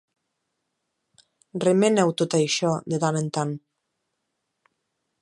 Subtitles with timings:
[1.65, 3.57] Remena-ho tot això de tant en tant.